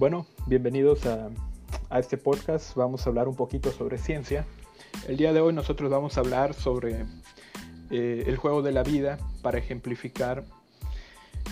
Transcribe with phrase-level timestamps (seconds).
[0.00, 1.28] Bueno, bienvenidos a,
[1.98, 2.74] este podcast.
[2.74, 4.46] Vamos a hablar un poquito sobre ciencia.
[5.06, 7.04] El día de hoy nosotros vamos a hablar sobre
[7.90, 10.46] eh, el juego de la vida para ejemplificar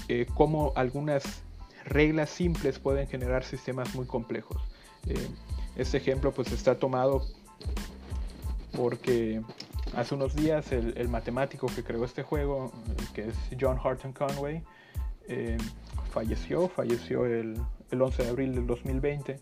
[0.09, 1.43] eh, cómo algunas
[1.85, 4.63] reglas simples pueden generar sistemas muy complejos.
[5.77, 7.27] Este ejemplo pues está tomado
[8.75, 9.43] porque
[9.95, 12.73] hace unos días el, matemático que creó este juego,
[13.13, 14.65] que es John Horton Conway,
[16.09, 19.41] falleció, falleció el, el 11 de abril del 2020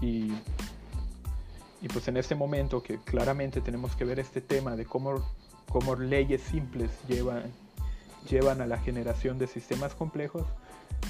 [0.00, 0.32] y,
[1.82, 5.24] y pues en este momento que claramente tenemos que ver este tema de cómo,
[5.70, 7.44] cómo leyes simples llevan,
[8.28, 10.44] llevan a la generación de sistemas complejos,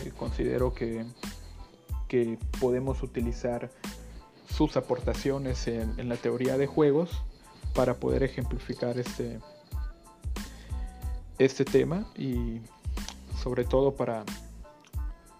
[0.05, 1.05] eh, considero que,
[2.09, 3.71] que podemos utilizar
[4.49, 7.11] sus aportaciones en, en, la teoría de juegos
[7.75, 9.39] para poder ejemplificar este,
[11.39, 12.61] este tema y
[13.43, 14.25] sobre todo para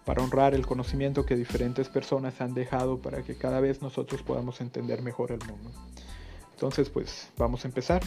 [0.07, 4.61] para honrar el conocimiento que diferentes personas han dejado para que cada vez nosotros podamos
[4.61, 5.69] entender mejor el mundo.
[6.53, 8.01] Entonces, pues vamos a empezar.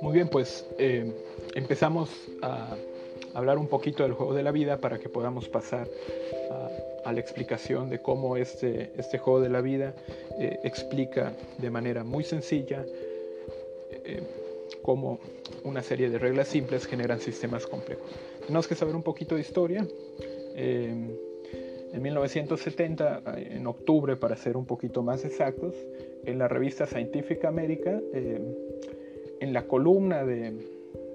[0.00, 1.14] Muy bien, pues eh,
[1.54, 2.08] empezamos
[2.40, 2.74] a
[3.34, 5.86] hablar un poquito del juego de la vida para que podamos pasar
[6.50, 6.68] a
[7.08, 9.94] a la explicación de cómo este, este juego de la vida
[10.38, 12.84] eh, explica de manera muy sencilla
[14.04, 14.22] eh,
[14.82, 15.18] cómo
[15.64, 18.06] una serie de reglas simples generan sistemas complejos.
[18.40, 19.86] Tenemos que saber un poquito de historia.
[20.54, 21.16] Eh,
[21.90, 25.74] en 1970, en octubre para ser un poquito más exactos,
[26.26, 30.52] en la revista Scientific America, en la columna de,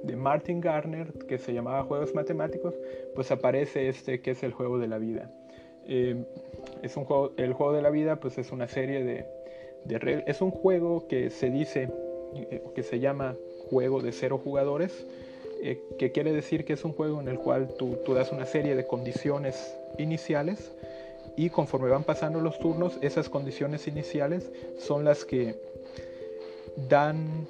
[0.02, 2.74] de Martin Garner, que se llamaba Juegos Matemáticos,
[3.14, 5.32] pues aparece este que es el juego de la vida.
[5.88, 6.24] Eh,
[6.82, 10.24] es un juego, el juego de la vida pues es una serie de, reglas.
[10.28, 11.90] Es un juego que se dice,
[12.36, 13.36] eh, que se llama
[13.70, 15.06] juego de cero jugadores,
[15.62, 18.46] eh, que quiere decir que es un juego en el cual tú, tú das una
[18.46, 20.72] serie de condiciones iniciales
[21.36, 25.56] y conforme van pasando los turnos, esas condiciones iniciales son las que
[26.90, 27.48] dan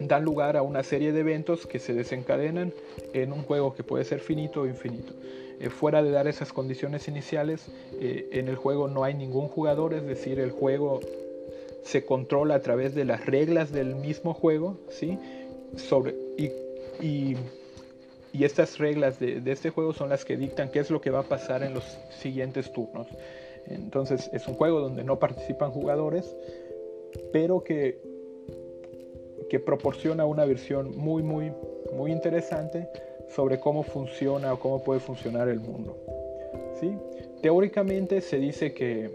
[0.00, 2.72] dan lugar a una serie de eventos que se desencadenan
[3.12, 5.12] en un juego que puede ser finito o infinito.
[5.60, 7.66] Eh, fuera de dar esas condiciones iniciales,
[8.00, 11.00] eh, en el juego no hay ningún jugador, es decir, el juego
[11.82, 15.18] se controla a través de las reglas del mismo juego, ¿sí?
[15.76, 16.50] Sobre, y,
[17.04, 17.36] y,
[18.44, 21.20] estas reglas de, de, este juego son las que dictan qué es lo que va
[21.20, 23.08] a pasar en los siguientes turnos.
[23.66, 26.36] Entonces es un juego donde no participan jugadores,
[27.32, 28.00] pero que,
[29.50, 31.52] que proporciona una versión muy, muy,
[31.92, 32.88] muy interesante
[33.34, 35.96] sobre cómo funciona o cómo puede funcionar el mundo.
[36.80, 36.92] ¿sí?
[37.42, 39.10] Teóricamente se dice que,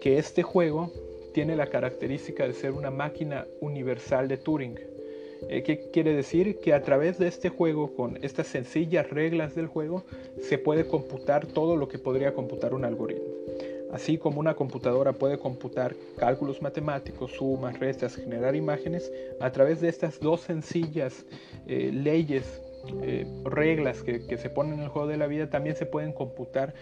[0.00, 0.90] que este juego
[1.32, 4.78] tiene la característica de ser una máquina universal de Turing.
[5.48, 6.58] Eh, ¿Qué quiere decir?
[6.60, 10.04] Que a través de este juego, con estas sencillas reglas del juego,
[10.40, 13.34] se puede computar todo lo que podría computar un algoritmo.
[13.92, 19.88] Así como una computadora puede computar cálculos matemáticos, sumas, restas, generar imágenes, a través de
[19.88, 21.24] estas dos sencillas
[21.66, 22.60] eh, leyes,
[23.02, 26.74] eh, reglas que, se ponen en el juego de la vida, también se pueden computar.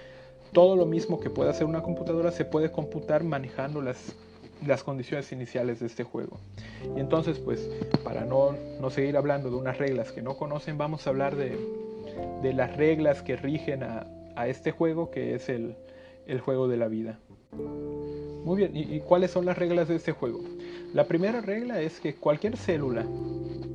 [0.52, 4.14] Todo lo mismo que puede hacer una computadora se puede computar manejando las,
[4.66, 6.38] las condiciones iniciales de este juego.
[6.96, 7.70] Y entonces, pues,
[8.04, 11.58] para no, no seguir hablando de unas reglas que no conocen, vamos a hablar de,
[12.42, 14.06] de las reglas que rigen a,
[14.36, 15.74] a este juego, que es el,
[16.26, 17.18] el juego de la vida.
[18.44, 20.40] Muy bien, ¿Y, cuáles son las reglas de este juego?
[20.94, 23.06] La primera regla es que cualquier célula,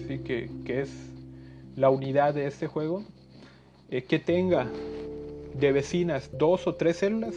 [0.07, 0.89] que es
[1.75, 3.03] la unidad de este juego,
[3.89, 4.67] eh, que tenga
[5.53, 7.35] de vecinas dos o tres células,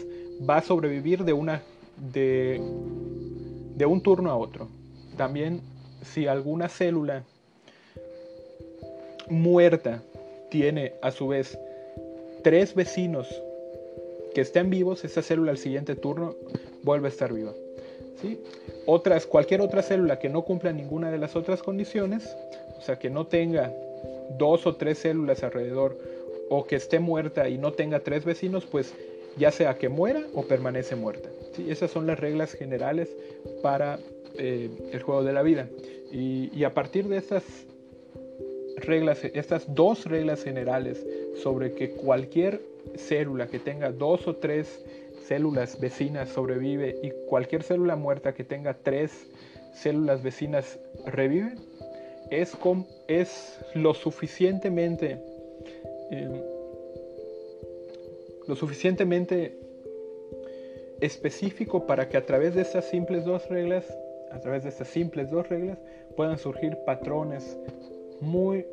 [0.48, 1.62] va a sobrevivir de, una,
[2.12, 2.60] de,
[3.76, 4.68] de un turno a otro.
[5.16, 5.60] También
[6.02, 7.24] si alguna célula
[9.28, 10.02] muerta
[10.50, 11.58] tiene a su vez
[12.42, 13.28] tres vecinos
[14.34, 16.34] que estén vivos, esa célula al siguiente turno
[16.82, 17.52] vuelve a estar viva.
[18.86, 22.36] Otras, cualquier otra célula que no cumpla ninguna de las otras condiciones,
[22.78, 23.72] o sea, que no tenga
[24.38, 25.98] dos o tres células alrededor
[26.48, 28.94] o que esté muerta y no tenga tres vecinos, pues
[29.36, 31.28] ya sea que muera o permanece muerta.
[31.68, 33.14] Esas son las reglas generales
[33.62, 33.98] para
[34.36, 35.68] eh, el juego de la vida.
[36.10, 37.44] Y, y a partir de estas
[38.76, 41.06] reglas, estas dos reglas generales
[41.42, 42.60] sobre que cualquier
[42.96, 44.84] célula que tenga dos o tres
[45.30, 49.28] células vecinas sobrevive y cualquier célula muerta que tenga tres
[49.72, 51.54] células vecinas revive,
[52.30, 52.58] es,
[53.06, 55.22] es lo suficientemente
[56.10, 56.32] em,
[58.48, 59.56] lo suficientemente
[61.00, 63.86] específico para que a través de estas simples dos reglas
[64.32, 65.78] a través de estas simples dos reglas,
[66.16, 67.56] puedan surgir patrones
[68.20, 68.66] muy,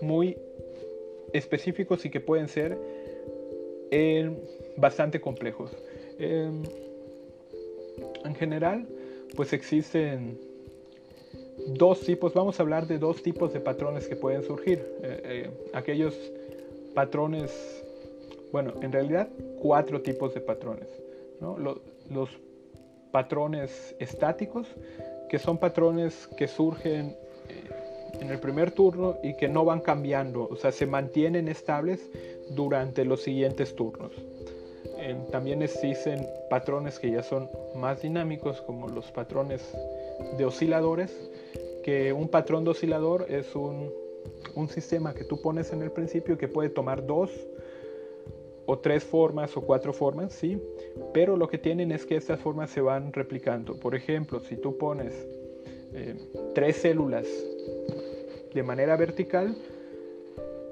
[0.00, 0.36] muy
[1.32, 2.76] específicos y que pueden ser
[3.90, 4.30] eh,
[4.76, 5.70] bastante complejos.
[6.18, 6.62] Em,
[8.24, 8.86] en general,
[9.36, 10.38] pues existen
[11.66, 14.78] dos tipos, vamos a hablar de dos tipos de patrones que pueden surgir.
[15.02, 16.14] Eh, eh, aquellos
[16.94, 17.84] patrones,
[18.52, 19.28] bueno, en realidad
[19.60, 20.88] cuatro tipos de patrones.
[22.10, 22.30] Los,
[23.12, 24.68] patrones estáticos,
[25.28, 27.16] que son patrones que surgen
[27.48, 32.08] eh, en el primer turno y que no van cambiando, o sea, se mantienen estables
[32.50, 34.12] durante los siguientes turnos.
[35.30, 39.62] También existen patrones que ya son más dinámicos, como los patrones
[40.36, 41.30] de osciladores,
[41.82, 43.92] que un patrón de oscilador es un,
[44.54, 47.30] un sistema que tú pones en el principio que puede tomar dos
[48.66, 50.62] o tres formas o cuatro formas, ¿sí?
[51.12, 53.74] Pero lo que tienen es que estas formas se van replicando.
[53.74, 55.26] Por ejemplo, si tú pones
[55.92, 56.14] eh,
[56.54, 57.26] tres células
[58.54, 59.56] de manera vertical,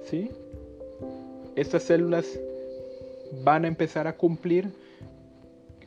[0.05, 0.31] ¿sí?
[1.57, 2.39] Estas células
[3.43, 4.73] van a empezar a cumplir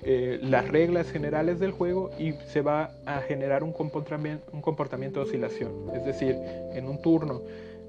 [0.03, 5.71] eh, las reglas generales del juego y se va a generar un comportamiento, de oscilación.
[5.93, 6.35] Es decir,
[6.73, 7.41] en un turno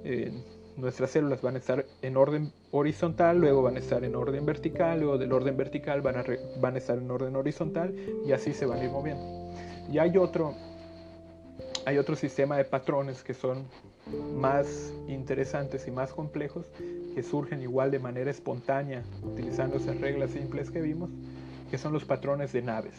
[0.05, 0.31] eh,
[0.77, 5.01] nuestras células van a estar en orden horizontal, luego van a estar en orden vertical,
[5.01, 6.25] luego del orden vertical van a,
[6.61, 7.95] van a estar en orden horizontal
[8.27, 9.53] y así se van a ir moviendo.
[9.91, 10.55] Y hay otro,
[11.87, 13.65] hay otro sistema de patrones que son
[14.35, 16.67] más interesantes y más complejos
[17.15, 21.11] que surgen igual de manera espontánea utilizando esas reglas simples que vimos
[21.71, 22.95] que son los patrones de naves.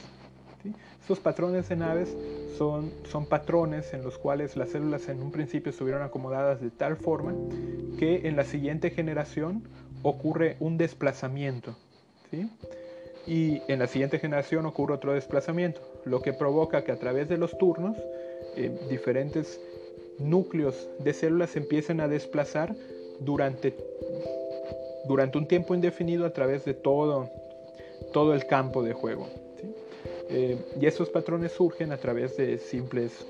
[0.99, 2.15] Estos patrones de naves
[2.57, 6.95] son, son patrones en los cuales las células en un principio estuvieron acomodadas de tal
[6.95, 7.35] forma
[7.99, 9.63] que en la siguiente generación
[10.01, 11.75] ocurre un desplazamiento.
[13.27, 17.37] Y en la siguiente generación ocurre otro desplazamiento, lo que provoca que a través de
[17.37, 17.95] los turnos
[18.55, 19.61] eh, diferentes
[20.19, 22.75] núcleos de células empiecen a desplazar
[23.19, 23.73] durante,
[25.07, 27.29] durante un tiempo indefinido a través de todo,
[28.11, 29.27] todo el campo de juego.
[30.29, 33.25] Eh, y esos patrones surgen a través de simples,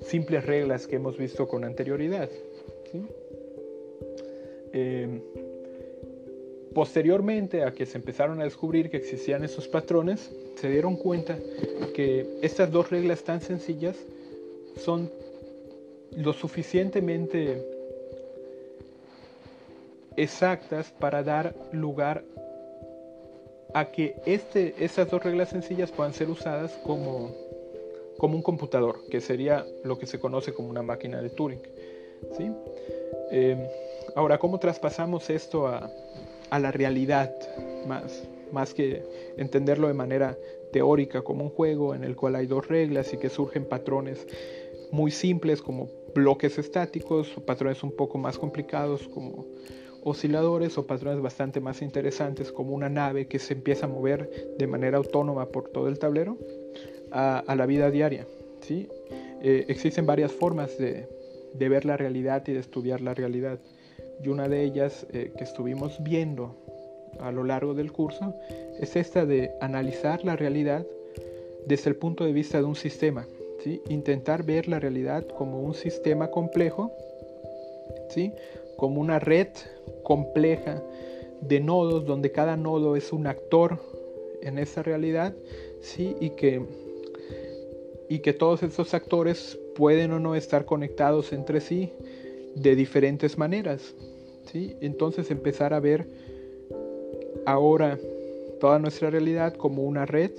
[0.00, 2.28] simples reglas que hemos visto con anterioridad.
[4.72, 5.20] Eh,
[6.74, 11.38] posteriormente a que se empezaron a descubrir que existían esos patrones, se dieron cuenta
[11.94, 13.96] que estas dos reglas tan sencillas
[14.76, 15.10] son
[16.16, 17.71] lo suficientemente
[20.16, 22.24] exactas para dar lugar
[23.74, 27.30] a que este, estas dos reglas sencillas puedan ser usadas como,
[28.18, 31.62] como un computador, que sería lo que se conoce como una máquina de Turing.
[32.36, 32.50] ¿sí?
[33.30, 33.58] Em,
[34.14, 35.90] ahora, ¿cómo traspasamos esto a,
[36.50, 37.34] a, la realidad?
[37.86, 39.02] Más, más que
[39.36, 40.36] entenderlo de manera
[40.72, 44.26] teórica como un juego en el cual hay dos reglas y que surgen patrones
[44.90, 49.46] muy simples como bloques estáticos patrones un poco más complicados como
[50.04, 54.66] osciladores o patrones bastante más interesantes como una nave que se empieza a mover de
[54.66, 56.38] manera autónoma por todo el tablero
[57.12, 58.26] a, la vida diaria.
[58.60, 58.88] ¿sí?
[59.42, 61.06] Eh, existen varias formas de,
[61.54, 63.58] ver la realidad y de estudiar la realidad.
[64.22, 66.56] Y una de ellas eh, que estuvimos viendo
[67.20, 68.34] a lo largo del curso
[68.80, 70.86] es esta de analizar la realidad
[71.66, 73.26] desde el punto de vista de un sistema.
[73.62, 73.80] ¿sí?
[73.88, 76.92] Intentar ver la realidad como un sistema complejo,
[78.08, 78.32] ¿sí?
[78.76, 79.48] Como una red
[80.02, 80.82] compleja
[81.40, 83.78] de nodos donde cada nodo es un actor
[84.42, 85.34] en esa realidad,
[85.80, 86.16] ¿sí?
[86.20, 86.62] Y que,
[88.08, 91.92] y que todos esos actores pueden o no estar conectados entre sí
[92.54, 93.94] de diferentes maneras,
[94.50, 94.76] ¿sí?
[94.80, 96.06] Entonces empezar a ver
[97.46, 97.98] ahora
[98.60, 100.30] toda nuestra realidad como una red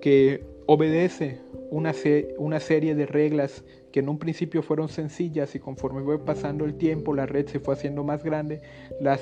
[0.00, 1.40] que obedece
[1.70, 1.94] una,
[2.38, 6.74] una serie de reglas que en un principio fueron sencillas y conforme fue pasando el
[6.74, 8.60] tiempo la red se fue haciendo más grande,
[9.00, 9.20] las,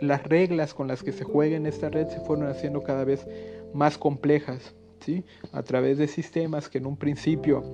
[0.00, 3.26] las reglas con las que se juega en esta red se fueron haciendo cada vez
[3.74, 4.74] más complejas.
[5.00, 5.24] ¿sí?
[5.52, 7.64] A través de sistemas que en un principio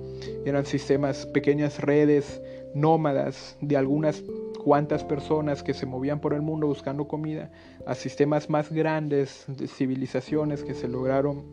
[0.45, 2.41] eran sistemas, pequeñas redes
[2.73, 4.23] nómadas de algunas
[4.63, 7.51] cuantas personas que se movían por el mundo buscando comida,
[7.85, 11.45] a sistemas más grandes de civilizaciones que se lograron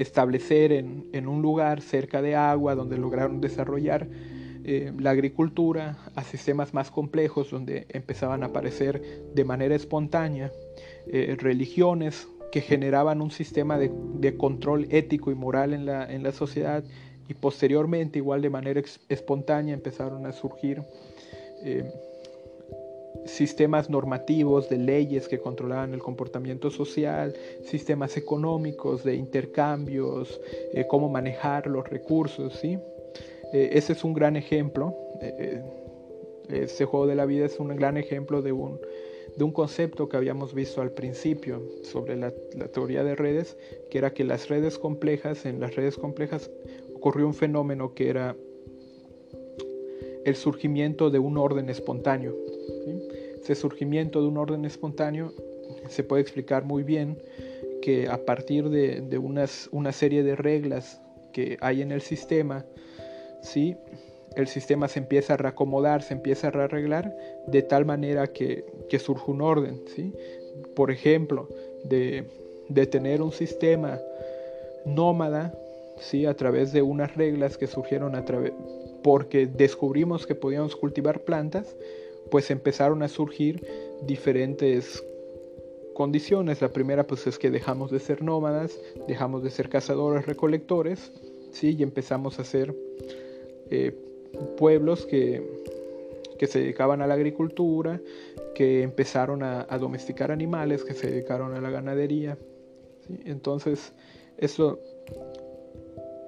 [0.00, 4.08] establecer en, un lugar cerca de agua donde lograron desarrollar
[4.64, 9.02] eh, la agricultura a sistemas más complejos donde empezaban a aparecer
[9.34, 10.50] de manera espontánea
[11.06, 16.32] eh, religiones que generaban un sistema de, control ético y moral en la, en la,
[16.32, 16.82] sociedad
[17.28, 20.82] y posteriormente igual de manera espontánea empezaron a surgir
[21.62, 21.84] eh,
[23.24, 27.34] sistemas normativos de leyes que controlaban el comportamiento social,
[27.64, 30.40] sistemas económicos de intercambios,
[30.72, 32.78] eh, cómo manejar los recursos, ¿sí?
[33.52, 35.62] Eh, ese es un gran ejemplo, eh,
[36.48, 38.80] ese juego de la vida es un gran ejemplo de un,
[39.36, 43.56] de un concepto que habíamos visto al principio sobre la, la teoría de redes,
[43.90, 46.50] que era que las redes complejas, en las redes complejas
[46.94, 48.36] ocurrió un fenómeno que era
[50.24, 52.36] el surgimiento de un orden espontáneo.
[53.42, 55.32] Ese surgimiento de un orden espontáneo
[55.88, 57.18] se puede explicar muy bien
[57.80, 61.00] que a partir de, unas, una serie de reglas
[61.32, 62.64] que hay en el sistema,
[63.42, 63.76] ¿sí?
[64.36, 67.16] el sistema se empieza a reacomodar, se empieza a rearreglar
[67.46, 68.64] de tal manera que,
[68.98, 69.80] surge un orden.
[69.94, 70.12] ¿sí?
[70.74, 71.48] Por ejemplo,
[71.84, 72.24] de,
[72.68, 73.98] de tener un sistema
[74.84, 75.54] nómada
[75.98, 76.26] ¿sí?
[76.26, 78.24] a través de unas reglas que surgieron a
[79.02, 81.74] porque descubrimos que podíamos cultivar plantas,
[82.30, 83.66] pues empezaron a surgir
[84.02, 85.04] diferentes
[85.94, 86.62] condiciones.
[86.62, 91.12] La primera pues es que dejamos de ser nómadas, dejamos de ser cazadores, recolectores,
[91.52, 91.76] ¿sí?
[91.78, 92.74] y empezamos a ser
[93.70, 93.94] eh,
[94.56, 95.42] pueblos que,
[96.38, 98.00] que, se dedicaban a la agricultura,
[98.54, 102.38] que empezaron a, domesticar animales, que se dedicaron a la ganadería.
[103.24, 103.92] Entonces,
[104.38, 104.78] eso,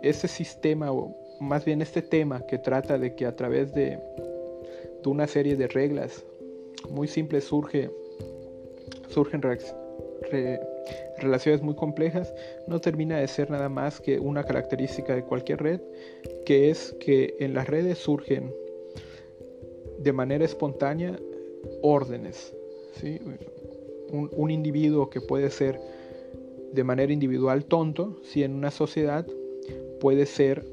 [0.03, 0.91] ese sistema
[1.41, 3.99] más bien este tema que trata de que a través de,
[5.11, 6.25] una serie de reglas
[6.91, 7.91] muy simples surge,
[9.09, 9.43] surgen
[11.19, 12.35] relaciones muy complejas,
[12.67, 15.81] no termina de ser nada más que una característica de cualquier red,
[16.45, 18.53] que es que en las redes surgen
[19.99, 21.19] de manera espontánea
[21.83, 22.55] órdenes.
[24.11, 25.81] Un, un individuo que puede ser
[26.73, 29.27] de manera individual tonto, si en una sociedad
[30.01, 30.65] puede ser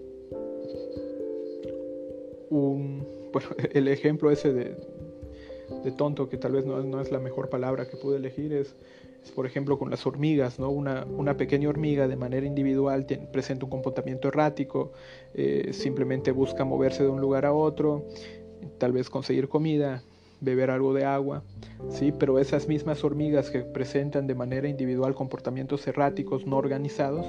[3.32, 4.76] bueno, el ejemplo ese de,
[5.84, 8.76] de tonto, que tal vez no, no, es la mejor palabra que pude elegir, es,
[9.36, 10.70] por ejemplo con las hormigas, ¿no?
[10.70, 14.92] Una, una pequeña hormiga de manera individual presenta un comportamiento errático,
[15.34, 18.06] eh, simplemente busca moverse de un lugar a otro,
[18.78, 20.04] tal vez conseguir comida,
[20.42, 21.44] beber algo de agua,
[21.90, 22.14] ¿sí?
[22.18, 27.26] pero esas mismas hormigas que presentan de manera individual comportamientos erráticos no organizados,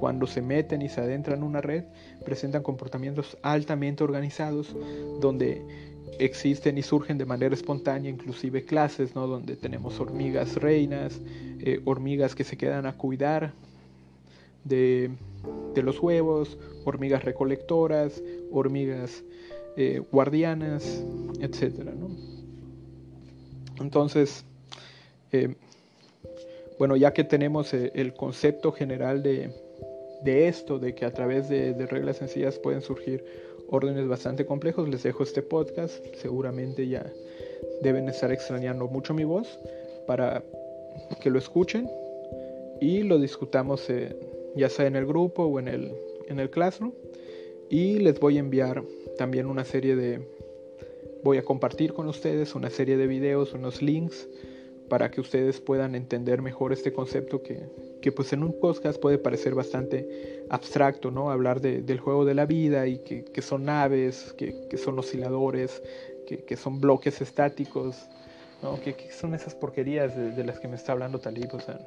[0.00, 1.84] cuando se meten y se adentran en una red,
[2.24, 4.74] presentan comportamientos altamente organizados,
[5.20, 5.62] donde
[6.18, 9.26] existen y surgen de manera espontánea inclusive clases, ¿no?
[9.26, 11.20] donde tenemos hormigas reinas,
[11.60, 13.52] eh, hormigas que se quedan a cuidar
[14.64, 15.10] de,
[15.76, 19.22] los huevos, hormigas recolectoras, hormigas
[19.76, 21.04] eh, guardianas,
[21.40, 21.90] etc.
[23.78, 24.44] Entonces,
[25.32, 25.54] eh,
[26.78, 29.52] bueno, ya que tenemos el concepto general de,
[30.22, 33.24] de esto, de que a través de, reglas sencillas pueden surgir
[33.68, 36.04] órdenes bastante complejos, les dejo este podcast.
[36.16, 37.12] Seguramente ya
[37.82, 39.58] deben estar extrañando mucho mi voz
[40.06, 40.42] para
[41.20, 41.90] que lo escuchen
[42.80, 43.88] y lo discutamos
[44.54, 45.92] ya sea en el grupo o en el,
[46.28, 46.92] en el classroom.
[47.68, 48.82] Y les voy a enviar
[49.18, 50.20] también una serie de...
[51.24, 54.28] Voy a compartir con ustedes una serie de videos, unos links
[54.88, 57.68] para que ustedes puedan entender mejor este concepto que,
[58.00, 61.30] que pues en un podcast puede parecer bastante abstracto, ¿no?
[61.30, 65.82] Hablar del juego de la vida y que, son naves, que, son osciladores,
[66.26, 67.96] que, son bloques estáticos,
[68.62, 68.80] ¿no?
[68.80, 71.80] Que, son esas porquerías de, las que me está hablando Talib, o sea,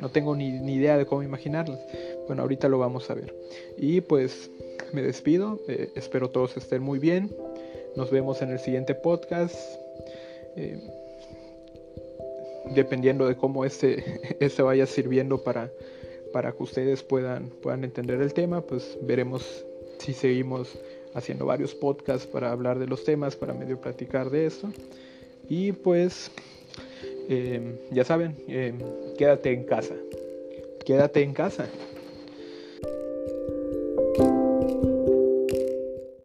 [0.00, 1.80] no tengo ni, idea de cómo imaginarlas.
[2.26, 3.34] Bueno, ahorita lo vamos a ver.
[3.76, 4.50] Y pues
[4.92, 7.34] me despido, eh, espero todos estén muy bien.
[7.96, 9.56] Nos vemos en el siguiente podcast.
[10.56, 10.80] Eh,
[12.70, 15.70] dependiendo de cómo este, este vaya sirviendo para,
[16.32, 19.64] para que ustedes puedan, puedan entender el tema, pues veremos
[19.98, 20.78] si seguimos
[21.14, 24.72] haciendo varios podcasts para hablar de los temas, para medio platicar de esto.
[25.48, 26.30] Y pues,
[27.28, 28.78] em, ya saben, em,
[29.18, 29.94] quédate en casa.
[30.84, 31.68] Quédate en casa.